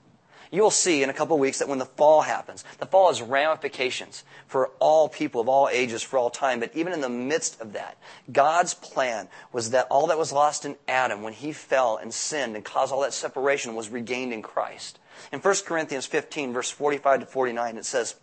[0.51, 3.09] You will see in a couple of weeks that when the fall happens, the fall
[3.09, 6.59] has ramifications for all people of all ages, for all time.
[6.59, 7.97] But even in the midst of that,
[8.33, 12.57] God's plan was that all that was lost in Adam when he fell and sinned
[12.57, 14.99] and caused all that separation was regained in Christ.
[15.33, 18.17] In 1 Corinthians 15, verse 45 to 49, it says,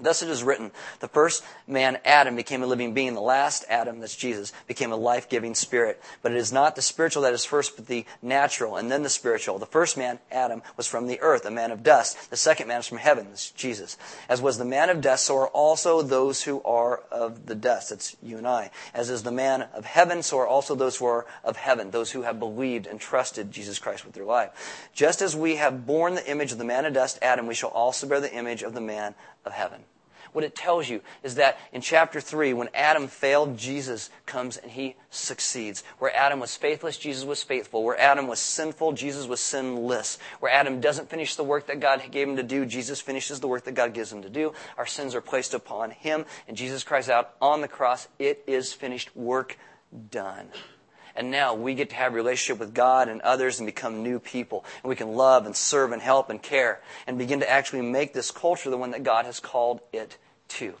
[0.00, 3.14] Thus it is written, the first man, Adam, became a living being.
[3.14, 6.00] The last Adam, that's Jesus, became a life-giving spirit.
[6.22, 9.08] But it is not the spiritual that is first, but the natural, and then the
[9.08, 9.58] spiritual.
[9.58, 12.30] The first man, Adam, was from the earth, a man of dust.
[12.30, 13.96] The second man is from heaven, that's Jesus.
[14.28, 17.90] As was the man of dust, so are also those who are of the dust.
[17.90, 18.70] That's you and I.
[18.94, 22.10] As is the man of heaven, so are also those who are of heaven, those
[22.10, 24.88] who have believed and trusted Jesus Christ with their life.
[24.92, 27.70] Just as we have borne the image of the man of dust, Adam, we shall
[27.70, 29.14] also bear the image of the man
[29.48, 29.80] of heaven.
[30.32, 34.70] What it tells you is that in chapter 3, when Adam failed, Jesus comes and
[34.70, 35.82] he succeeds.
[35.98, 37.82] Where Adam was faithless, Jesus was faithful.
[37.82, 40.18] Where Adam was sinful, Jesus was sinless.
[40.40, 43.48] Where Adam doesn't finish the work that God gave him to do, Jesus finishes the
[43.48, 44.52] work that God gives him to do.
[44.76, 48.72] Our sins are placed upon him, and Jesus cries out on the cross, It is
[48.72, 49.58] finished, work
[50.10, 50.50] done.
[51.18, 54.20] And now we get to have a relationship with God and others and become new
[54.20, 54.64] people.
[54.84, 58.14] And we can love and serve and help and care and begin to actually make
[58.14, 60.74] this culture the one that God has called it to.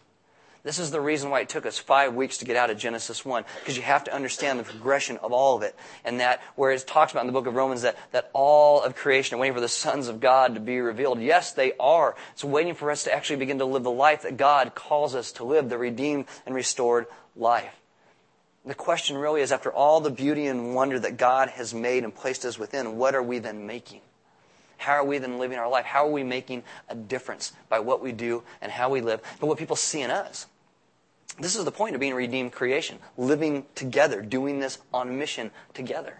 [0.62, 3.24] This is the reason why it took us five weeks to get out of Genesis
[3.24, 5.74] 1, because you have to understand the progression of all of it.
[6.04, 8.94] And that, where it talks about in the book of Romans that, that all of
[8.94, 11.20] creation are waiting for the sons of God to be revealed.
[11.20, 12.14] Yes, they are.
[12.34, 15.32] It's waiting for us to actually begin to live the life that God calls us
[15.32, 17.74] to live, the redeemed and restored life.
[18.64, 22.14] The question really is after all the beauty and wonder that God has made and
[22.14, 24.00] placed us within, what are we then making?
[24.76, 25.84] How are we then living our life?
[25.84, 29.46] How are we making a difference by what we do and how we live, but
[29.46, 30.46] what people see in us?
[31.38, 36.18] This is the point of being redeemed creation, living together, doing this on mission together.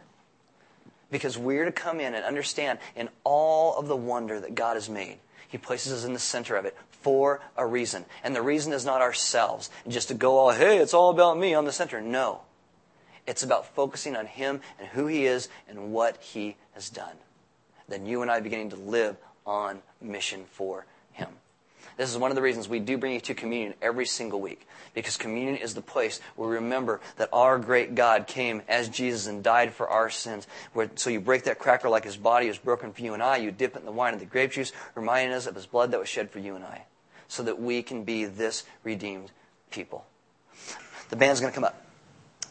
[1.11, 4.89] Because we're to come in and understand in all of the wonder that God has
[4.89, 5.19] made.
[5.49, 8.05] He places us in the center of it for a reason.
[8.23, 9.71] And the reason is not ourselves.
[9.85, 12.01] And just to go all, hey, it's all about me, I'm the center.
[12.01, 12.41] No.
[13.27, 17.17] It's about focusing on Him and who He is and what He has done.
[17.89, 20.87] Then you and I beginning to live on mission for.
[21.97, 24.67] This is one of the reasons we do bring you to communion every single week.
[24.95, 29.27] Because communion is the place where we remember that our great God came as Jesus
[29.27, 30.47] and died for our sins.
[30.73, 33.39] Where, so you break that cracker like his body was broken for you and I.
[33.39, 35.91] You dip it in the wine and the grape juice, reminding us of his blood
[35.91, 36.85] that was shed for you and I.
[37.29, 39.31] So that we can be this redeemed
[39.71, 40.07] people.
[41.11, 41.88] The band's going to come up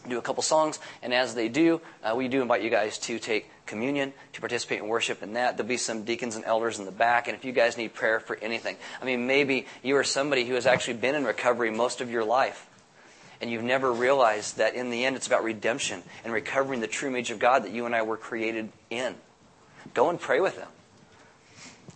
[0.09, 3.19] do a couple songs, and as they do, uh, we do invite you guys to
[3.19, 5.57] take communion, to participate in worship in that.
[5.57, 8.19] There'll be some deacons and elders in the back, and if you guys need prayer
[8.19, 12.01] for anything, I mean, maybe you are somebody who has actually been in recovery most
[12.01, 12.67] of your life,
[13.41, 17.09] and you've never realized that in the end it's about redemption and recovering the true
[17.09, 19.15] image of God that you and I were created in.
[19.93, 20.69] Go and pray with them.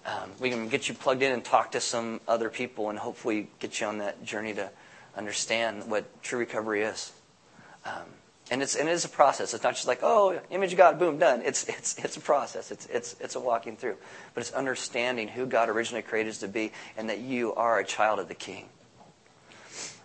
[0.06, 3.50] Um, we can get you plugged in and talk to some other people and hopefully
[3.60, 4.71] get you on that journey to
[5.15, 7.12] understand what true recovery is.
[7.85, 7.93] Um,
[8.49, 9.53] and it's and it is a process.
[9.53, 11.41] It's not just like oh, image of God, boom, done.
[11.43, 12.71] It's it's it's a process.
[12.71, 13.95] It's it's it's a walking through,
[14.33, 17.85] but it's understanding who God originally created us to be, and that you are a
[17.85, 18.67] child of the King.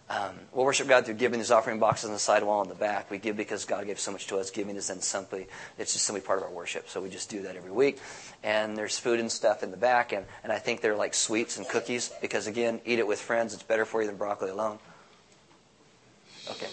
[0.09, 2.77] Um, we'll worship God through giving these offering boxes on the side wall in the
[2.77, 3.11] back.
[3.11, 4.51] We give because God gave so much to us.
[4.51, 6.89] Giving is then simply, it's just simply part of our worship.
[6.89, 7.99] So we just do that every week.
[8.45, 10.13] And there's food and stuff in the back.
[10.13, 13.53] And, and I think they're like sweets and cookies because, again, eat it with friends.
[13.53, 14.79] It's better for you than broccoli alone.
[16.53, 16.69] Okay.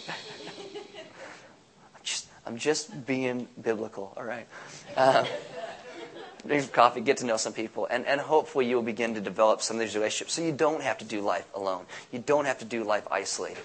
[2.46, 4.48] I'm just being biblical, all right?
[4.98, 5.26] Uh,
[6.46, 9.62] drink some coffee, get to know some people, and, and hopefully you'll begin to develop
[9.62, 11.86] some of these relationships so you don't have to do life alone.
[12.12, 13.64] You don't have to do life isolated.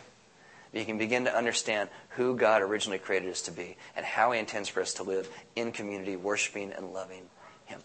[0.73, 4.39] You can begin to understand who God originally created us to be and how He
[4.39, 7.23] intends for us to live in community, worshiping and loving
[7.65, 7.81] Him.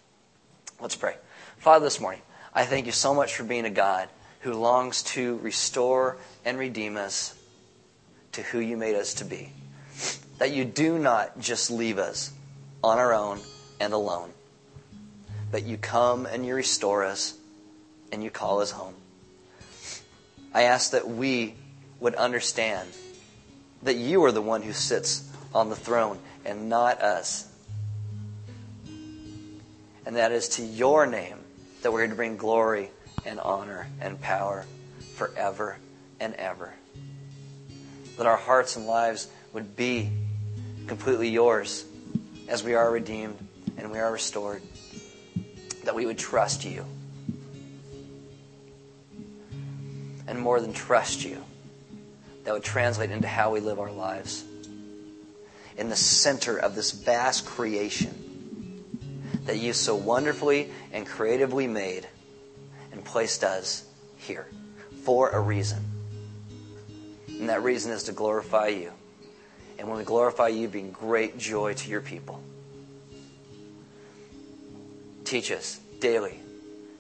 [0.79, 1.15] Let's pray.
[1.57, 2.21] Father, this morning,
[2.53, 4.09] I thank you so much for being a God
[4.41, 7.33] who longs to restore and redeem us
[8.33, 9.53] to who you made us to be
[10.43, 12.33] that you do not just leave us
[12.83, 13.39] on our own
[13.79, 14.29] and alone,
[15.49, 17.37] but you come and you restore us
[18.11, 18.93] and you call us home.
[20.53, 21.55] I ask that we
[22.01, 22.89] would understand
[23.83, 27.47] that you are the one who sits on the throne and not us.
[30.05, 31.37] And that is to your name
[31.83, 32.89] that we're going to bring glory
[33.25, 34.65] and honor and power
[35.15, 35.77] forever
[36.19, 36.73] and ever.
[38.17, 40.11] That our hearts and lives would be
[40.87, 41.85] completely yours
[42.47, 43.37] as we are redeemed
[43.77, 44.61] and we are restored.
[45.83, 46.85] That we would trust you.
[50.27, 51.43] And more than trust you,
[52.43, 54.43] that would translate into how we live our lives.
[55.77, 58.83] In the center of this vast creation
[59.45, 62.07] that you so wonderfully and creatively made
[62.91, 63.85] and placed us
[64.17, 64.47] here
[65.03, 65.83] for a reason.
[67.27, 68.91] And that reason is to glorify you.
[69.83, 72.41] And when we glorify you, bring great joy to your people.
[75.25, 76.39] Teach us daily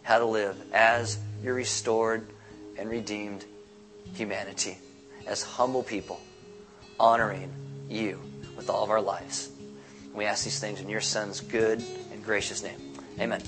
[0.01, 2.27] how to live as your restored
[2.77, 3.45] and redeemed
[4.15, 4.77] humanity,
[5.25, 6.19] as humble people,
[6.99, 7.53] honoring
[7.87, 8.19] you
[8.57, 9.49] with all of our lives.
[10.13, 11.81] We ask these things in your Son's good
[12.11, 12.97] and gracious name.
[13.17, 13.41] Amen.